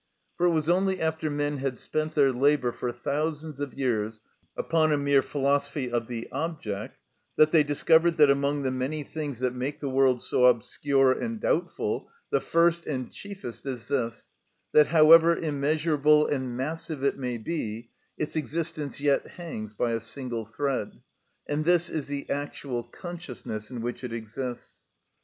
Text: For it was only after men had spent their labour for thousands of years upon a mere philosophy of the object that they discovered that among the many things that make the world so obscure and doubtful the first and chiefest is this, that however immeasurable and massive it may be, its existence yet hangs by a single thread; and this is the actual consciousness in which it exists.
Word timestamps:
For 0.35 0.47
it 0.47 0.49
was 0.49 0.67
only 0.67 0.99
after 0.99 1.29
men 1.29 1.57
had 1.57 1.77
spent 1.77 2.15
their 2.15 2.31
labour 2.33 2.71
for 2.71 2.91
thousands 2.91 3.59
of 3.59 3.75
years 3.75 4.21
upon 4.57 4.91
a 4.91 4.97
mere 4.97 5.21
philosophy 5.21 5.91
of 5.91 6.07
the 6.07 6.27
object 6.31 6.97
that 7.35 7.51
they 7.51 7.61
discovered 7.61 8.17
that 8.17 8.31
among 8.31 8.63
the 8.63 8.71
many 8.71 9.03
things 9.03 9.41
that 9.41 9.53
make 9.53 9.79
the 9.79 9.91
world 9.91 10.23
so 10.23 10.45
obscure 10.45 11.11
and 11.11 11.39
doubtful 11.39 12.09
the 12.31 12.41
first 12.41 12.87
and 12.87 13.11
chiefest 13.11 13.67
is 13.67 13.85
this, 13.89 14.31
that 14.71 14.87
however 14.87 15.35
immeasurable 15.37 16.25
and 16.25 16.57
massive 16.57 17.03
it 17.03 17.19
may 17.19 17.37
be, 17.37 17.91
its 18.17 18.35
existence 18.35 18.99
yet 18.99 19.27
hangs 19.27 19.75
by 19.75 19.91
a 19.91 19.99
single 19.99 20.47
thread; 20.47 20.99
and 21.47 21.63
this 21.63 21.91
is 21.91 22.07
the 22.07 22.27
actual 22.27 22.81
consciousness 22.81 23.69
in 23.69 23.81
which 23.81 24.03
it 24.03 24.13
exists. 24.13 24.81